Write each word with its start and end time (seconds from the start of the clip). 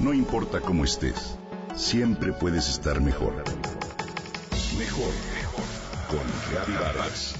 No 0.00 0.14
importa 0.14 0.62
cómo 0.62 0.84
estés, 0.84 1.36
siempre 1.76 2.32
puedes 2.32 2.70
estar 2.70 3.02
mejor. 3.02 3.34
Mejor, 4.78 5.12
mejor. 5.34 5.64
Con 6.08 6.20
Reavivadas. 6.50 7.34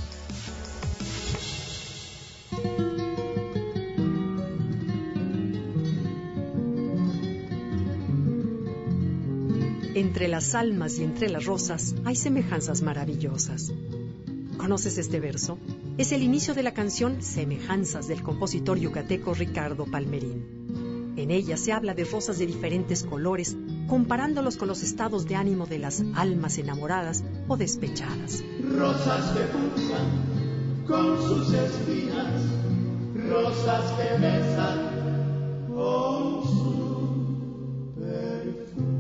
Entre 9.95 10.29
las 10.29 10.54
almas 10.54 10.99
y 10.99 11.04
entre 11.04 11.31
las 11.31 11.47
rosas 11.47 11.95
hay 12.04 12.15
semejanzas 12.15 12.83
maravillosas. 12.83 13.72
¿Conoces 14.58 14.99
este 14.99 15.19
verso? 15.19 15.58
Es 15.97 16.12
el 16.12 16.23
inicio 16.23 16.52
de 16.52 16.62
la 16.62 16.74
canción 16.74 17.23
Semejanzas 17.23 18.06
del 18.06 18.23
compositor 18.23 18.79
yucateco 18.79 19.33
Ricardo 19.33 19.87
Palmerín. 19.87 20.59
En 21.16 21.30
ella 21.30 21.56
se 21.56 21.73
habla 21.73 21.95
de 21.95 22.05
rosas 22.05 22.38
de 22.38 22.47
diferentes 22.47 23.05
colores, 23.05 23.56
comparándolos 23.88 24.56
con 24.56 24.69
los 24.69 24.82
estados 24.82 25.27
de 25.27 25.36
ánimo 25.36 25.66
de 25.66 25.78
las 25.78 26.02
almas 26.14 26.59
enamoradas 26.59 27.24
o 27.48 27.56
despechadas. 27.56 28.45
Rosas 28.62 29.33
que 29.33 29.45
pulsan 29.45 30.30
con 30.86 31.19
sus 31.23 31.52
espinas, 31.52 32.42
rosas 33.28 33.92
que 33.92 34.19
besan 34.20 34.78
con 35.69 36.45
su 36.45 37.95
perfume. 37.97 38.91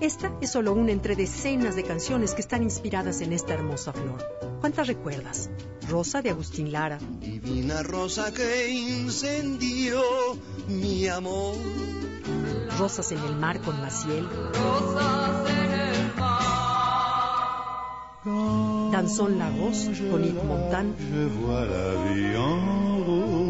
Esta 0.00 0.36
es 0.40 0.50
solo 0.50 0.72
una 0.72 0.92
entre 0.92 1.16
decenas 1.16 1.76
de 1.76 1.82
canciones 1.82 2.34
que 2.34 2.40
están 2.40 2.62
inspiradas 2.62 3.20
en 3.20 3.32
esta 3.32 3.54
hermosa 3.54 3.92
flor. 3.92 4.24
¿Cuántas 4.60 4.86
recuerdas? 4.86 5.50
Rosa 5.88 6.20
de 6.20 6.30
Agustín 6.30 6.72
Lara. 6.72 6.98
Divina 7.20 7.82
rosa 7.82 8.32
que 8.32 8.68
incendió 8.68 10.02
mi 10.68 11.06
amor. 11.06 11.54
Rosas 12.78 13.12
en 13.12 13.18
el 13.18 13.36
mar 13.36 13.60
con 13.60 13.80
Maciel. 13.80 14.26
Rosas 14.28 15.50
en 15.50 15.72
el 15.72 16.14
mar. 16.16 16.42
Danzón 18.90 19.38
Lagos 19.38 19.88
con 20.10 20.24
Yves 20.24 20.44
Montand. 20.44 20.96
Je 20.98 21.26
vois 21.26 21.68
la 21.68 21.94
vie 22.04 22.34
en 22.34 23.04
rose. 23.06 23.46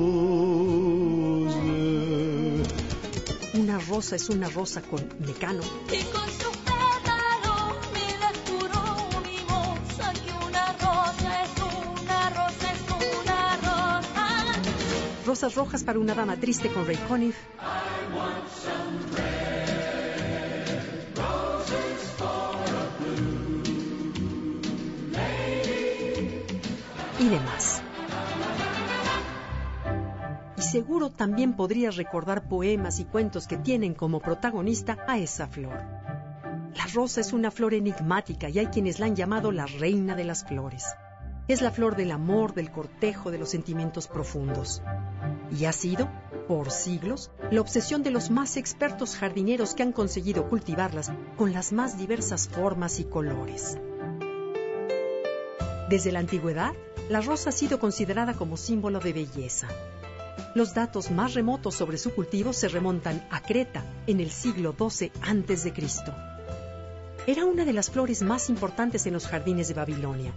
Una 3.59 3.79
rosa 3.79 4.17
es 4.17 4.29
una 4.29 4.51
rosa 4.51 4.83
con 4.83 5.09
Mecano. 5.21 5.63
Y 5.91 6.03
con 6.13 6.29
su 6.29 6.51
Rosas 15.37 15.55
rojas 15.55 15.85
para 15.85 15.99
una 15.99 16.15
dama 16.15 16.39
triste 16.39 16.73
con 16.73 16.87
Ray 16.87 16.97
Conniff. 17.07 17.37
Y 27.21 27.29
demás. 27.29 27.83
Y 30.57 30.63
seguro 30.63 31.11
también 31.11 31.53
podrías 31.53 31.97
recordar 31.97 32.49
poemas 32.49 32.99
y 32.99 33.05
cuentos 33.05 33.47
que 33.47 33.59
tienen 33.59 33.93
como 33.93 34.21
protagonista 34.21 34.97
a 35.07 35.19
esa 35.19 35.49
flor. 35.49 35.83
La 36.75 36.87
rosa 36.95 37.21
es 37.21 37.35
una 37.35 37.51
flor 37.51 37.75
enigmática 37.75 38.49
y 38.49 38.59
hay 38.59 38.69
quienes 38.69 38.99
la 39.01 39.05
han 39.05 39.17
llamado 39.17 39.53
la 39.53 39.67
reina 39.67 40.17
de 40.17 40.25
las 40.25 40.47
flores. 40.47 40.87
Es 41.47 41.61
la 41.61 41.71
flor 41.71 41.95
del 41.95 42.11
amor, 42.11 42.55
del 42.55 42.73
cortejo, 42.73 43.31
de 43.31 43.39
los 43.39 43.51
sentimientos 43.51 44.09
profundos. 44.09 44.83
Y 45.51 45.65
ha 45.65 45.73
sido, 45.73 46.09
por 46.49 46.71
siglos, 46.71 47.31
la 47.51 47.61
obsesión 47.61 48.03
de 48.03 48.11
los 48.11 48.31
más 48.31 48.57
expertos 48.57 49.17
jardineros 49.17 49.75
que 49.75 49.83
han 49.83 49.93
conseguido 49.93 50.49
cultivarlas 50.49 51.13
con 51.37 51.53
las 51.53 51.73
más 51.73 51.99
diversas 51.99 52.49
formas 52.49 53.01
y 53.01 53.05
colores. 53.05 53.79
Desde 55.89 56.13
la 56.13 56.19
antigüedad, 56.19 56.73
la 57.09 57.21
rosa 57.21 57.51
ha 57.51 57.53
sido 57.53 57.79
considerada 57.79 58.35
como 58.35 58.57
símbolo 58.57 58.99
de 58.99 59.13
belleza. 59.13 59.69
Los 60.55 60.75
datos 60.75 61.11
más 61.11 61.35
remotos 61.35 61.75
sobre 61.75 61.99
su 61.99 62.15
cultivo 62.15 62.53
se 62.53 62.69
remontan 62.69 63.27
a 63.31 63.43
Creta 63.43 63.85
en 64.07 64.21
el 64.21 64.31
siglo 64.31 64.75
XII 64.77 65.13
a.C. 65.23 65.73
Era 67.27 67.45
una 67.45 67.65
de 67.65 67.73
las 67.73 67.91
flores 67.91 68.23
más 68.23 68.49
importantes 68.49 69.07
en 69.07 69.13
los 69.13 69.27
jardines 69.27 69.69
de 69.69 69.75
Babilonia. 69.75 70.33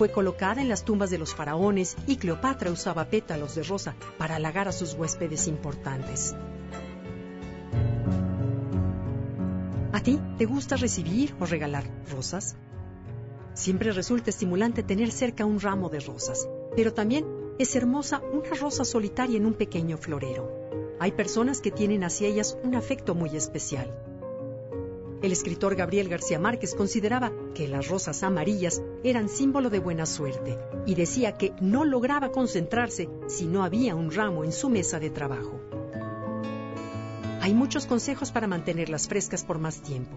Fue 0.00 0.10
colocada 0.10 0.62
en 0.62 0.70
las 0.70 0.82
tumbas 0.82 1.10
de 1.10 1.18
los 1.18 1.34
faraones 1.34 1.94
y 2.06 2.16
Cleopatra 2.16 2.70
usaba 2.70 3.10
pétalos 3.10 3.54
de 3.54 3.62
rosa 3.62 3.94
para 4.16 4.36
halagar 4.36 4.66
a 4.66 4.72
sus 4.72 4.94
huéspedes 4.94 5.46
importantes. 5.46 6.34
¿A 9.92 10.02
ti 10.02 10.18
te 10.38 10.46
gusta 10.46 10.76
recibir 10.76 11.34
o 11.38 11.44
regalar 11.44 11.84
rosas? 12.10 12.56
Siempre 13.52 13.92
resulta 13.92 14.30
estimulante 14.30 14.82
tener 14.82 15.10
cerca 15.10 15.44
un 15.44 15.60
ramo 15.60 15.90
de 15.90 16.00
rosas, 16.00 16.48
pero 16.74 16.94
también 16.94 17.26
es 17.58 17.76
hermosa 17.76 18.22
una 18.32 18.54
rosa 18.58 18.86
solitaria 18.86 19.36
en 19.36 19.44
un 19.44 19.52
pequeño 19.52 19.98
florero. 19.98 20.96
Hay 20.98 21.12
personas 21.12 21.60
que 21.60 21.72
tienen 21.72 22.04
hacia 22.04 22.26
ellas 22.26 22.56
un 22.64 22.74
afecto 22.74 23.14
muy 23.14 23.36
especial. 23.36 24.09
El 25.22 25.32
escritor 25.32 25.76
Gabriel 25.76 26.08
García 26.08 26.38
Márquez 26.38 26.74
consideraba 26.74 27.30
que 27.54 27.68
las 27.68 27.88
rosas 27.88 28.22
amarillas 28.22 28.82
eran 29.04 29.28
símbolo 29.28 29.68
de 29.68 29.78
buena 29.78 30.06
suerte 30.06 30.58
y 30.86 30.94
decía 30.94 31.36
que 31.36 31.52
no 31.60 31.84
lograba 31.84 32.32
concentrarse 32.32 33.10
si 33.26 33.46
no 33.46 33.62
había 33.62 33.94
un 33.94 34.10
ramo 34.10 34.44
en 34.44 34.52
su 34.52 34.70
mesa 34.70 34.98
de 34.98 35.10
trabajo. 35.10 35.60
Hay 37.42 37.52
muchos 37.52 37.84
consejos 37.84 38.32
para 38.32 38.46
mantenerlas 38.46 39.08
frescas 39.08 39.44
por 39.44 39.58
más 39.58 39.82
tiempo. 39.82 40.16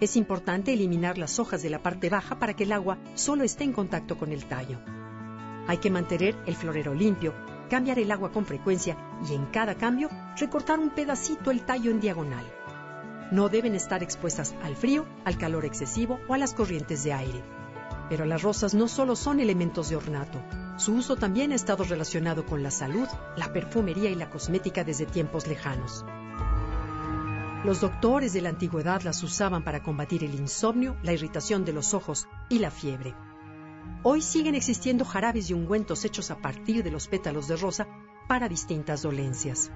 Es 0.00 0.16
importante 0.16 0.72
eliminar 0.72 1.16
las 1.16 1.38
hojas 1.38 1.62
de 1.62 1.70
la 1.70 1.80
parte 1.80 2.08
baja 2.08 2.40
para 2.40 2.54
que 2.54 2.64
el 2.64 2.72
agua 2.72 2.98
solo 3.14 3.44
esté 3.44 3.62
en 3.62 3.72
contacto 3.72 4.18
con 4.18 4.32
el 4.32 4.46
tallo. 4.46 4.80
Hay 5.68 5.78
que 5.78 5.90
mantener 5.90 6.34
el 6.46 6.56
florero 6.56 6.92
limpio, 6.92 7.34
cambiar 7.68 8.00
el 8.00 8.10
agua 8.10 8.32
con 8.32 8.46
frecuencia 8.46 8.96
y 9.28 9.34
en 9.34 9.46
cada 9.46 9.76
cambio 9.76 10.08
recortar 10.36 10.80
un 10.80 10.90
pedacito 10.90 11.52
el 11.52 11.64
tallo 11.64 11.92
en 11.92 12.00
diagonal. 12.00 12.59
No 13.30 13.48
deben 13.48 13.74
estar 13.74 14.02
expuestas 14.02 14.54
al 14.62 14.74
frío, 14.76 15.06
al 15.24 15.38
calor 15.38 15.64
excesivo 15.64 16.18
o 16.28 16.34
a 16.34 16.38
las 16.38 16.52
corrientes 16.52 17.04
de 17.04 17.12
aire. 17.12 17.42
Pero 18.08 18.24
las 18.24 18.42
rosas 18.42 18.74
no 18.74 18.88
solo 18.88 19.14
son 19.14 19.38
elementos 19.38 19.88
de 19.88 19.96
ornato, 19.96 20.42
su 20.76 20.94
uso 20.94 21.14
también 21.14 21.52
ha 21.52 21.54
estado 21.54 21.84
relacionado 21.84 22.46
con 22.46 22.62
la 22.62 22.70
salud, 22.70 23.06
la 23.36 23.52
perfumería 23.52 24.10
y 24.10 24.14
la 24.14 24.30
cosmética 24.30 24.82
desde 24.82 25.06
tiempos 25.06 25.46
lejanos. 25.46 26.04
Los 27.64 27.82
doctores 27.82 28.32
de 28.32 28.40
la 28.40 28.48
antigüedad 28.48 29.02
las 29.02 29.22
usaban 29.22 29.62
para 29.62 29.82
combatir 29.82 30.24
el 30.24 30.34
insomnio, 30.34 30.96
la 31.02 31.12
irritación 31.12 31.66
de 31.66 31.74
los 31.74 31.92
ojos 31.92 32.26
y 32.48 32.58
la 32.58 32.70
fiebre. 32.70 33.14
Hoy 34.02 34.22
siguen 34.22 34.54
existiendo 34.54 35.04
jarabes 35.04 35.50
y 35.50 35.52
ungüentos 35.52 36.06
hechos 36.06 36.30
a 36.30 36.38
partir 36.38 36.82
de 36.82 36.90
los 36.90 37.06
pétalos 37.06 37.46
de 37.46 37.56
rosa 37.56 37.86
para 38.26 38.48
distintas 38.48 39.02
dolencias. 39.02 39.70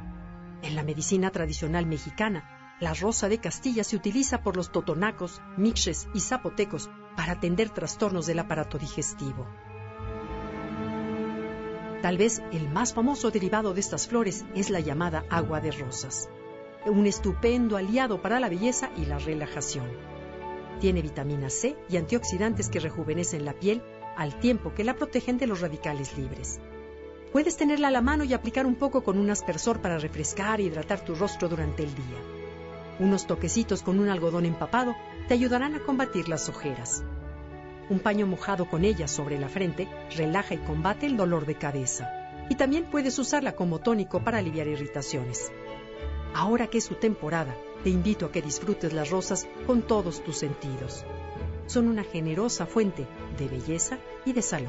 En 0.62 0.74
la 0.74 0.82
medicina 0.82 1.30
tradicional 1.30 1.84
mexicana, 1.84 2.53
la 2.80 2.92
rosa 2.92 3.28
de 3.28 3.38
Castilla 3.38 3.84
se 3.84 3.96
utiliza 3.96 4.42
por 4.42 4.56
los 4.56 4.72
totonacos, 4.72 5.40
mixes 5.56 6.08
y 6.12 6.20
zapotecos 6.20 6.90
para 7.16 7.32
atender 7.32 7.70
trastornos 7.70 8.26
del 8.26 8.40
aparato 8.40 8.78
digestivo. 8.78 9.46
Tal 12.02 12.18
vez 12.18 12.42
el 12.52 12.68
más 12.68 12.92
famoso 12.92 13.30
derivado 13.30 13.72
de 13.72 13.80
estas 13.80 14.08
flores 14.08 14.44
es 14.54 14.70
la 14.70 14.80
llamada 14.80 15.24
agua 15.30 15.60
de 15.60 15.70
rosas, 15.70 16.28
un 16.84 17.06
estupendo 17.06 17.76
aliado 17.76 18.20
para 18.20 18.40
la 18.40 18.48
belleza 18.48 18.90
y 18.96 19.06
la 19.06 19.18
relajación. 19.18 19.86
Tiene 20.80 21.00
vitamina 21.00 21.48
C 21.48 21.76
y 21.88 21.96
antioxidantes 21.96 22.68
que 22.68 22.80
rejuvenecen 22.80 23.44
la 23.44 23.54
piel 23.54 23.82
al 24.16 24.38
tiempo 24.38 24.74
que 24.74 24.84
la 24.84 24.94
protegen 24.94 25.38
de 25.38 25.46
los 25.46 25.60
radicales 25.60 26.18
libres. 26.18 26.60
Puedes 27.32 27.56
tenerla 27.56 27.88
a 27.88 27.92
la 27.92 28.02
mano 28.02 28.24
y 28.24 28.34
aplicar 28.34 28.66
un 28.66 28.74
poco 28.74 29.02
con 29.02 29.18
un 29.18 29.30
aspersor 29.30 29.80
para 29.80 29.98
refrescar 29.98 30.60
e 30.60 30.64
hidratar 30.64 31.04
tu 31.04 31.14
rostro 31.14 31.48
durante 31.48 31.84
el 31.84 31.94
día. 31.94 32.33
Unos 32.98 33.26
toquecitos 33.26 33.82
con 33.82 33.98
un 33.98 34.08
algodón 34.08 34.46
empapado 34.46 34.94
te 35.26 35.34
ayudarán 35.34 35.74
a 35.74 35.80
combatir 35.80 36.28
las 36.28 36.48
ojeras. 36.48 37.02
Un 37.90 37.98
paño 37.98 38.26
mojado 38.26 38.68
con 38.68 38.84
ella 38.84 39.08
sobre 39.08 39.38
la 39.38 39.48
frente 39.48 39.88
relaja 40.16 40.54
y 40.54 40.58
combate 40.58 41.06
el 41.06 41.16
dolor 41.16 41.44
de 41.44 41.56
cabeza. 41.56 42.08
Y 42.48 42.54
también 42.54 42.84
puedes 42.90 43.18
usarla 43.18 43.56
como 43.56 43.80
tónico 43.80 44.22
para 44.22 44.38
aliviar 44.38 44.68
irritaciones. 44.68 45.50
Ahora 46.34 46.68
que 46.68 46.78
es 46.78 46.84
su 46.84 46.94
temporada, 46.94 47.54
te 47.82 47.90
invito 47.90 48.26
a 48.26 48.32
que 48.32 48.42
disfrutes 48.42 48.92
las 48.92 49.10
rosas 49.10 49.46
con 49.66 49.82
todos 49.82 50.22
tus 50.22 50.38
sentidos. 50.38 51.04
Son 51.66 51.88
una 51.88 52.04
generosa 52.04 52.66
fuente 52.66 53.06
de 53.38 53.48
belleza 53.48 53.98
y 54.24 54.32
de 54.32 54.42
salud. 54.42 54.68